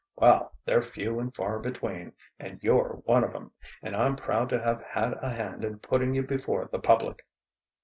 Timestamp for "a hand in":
5.21-5.77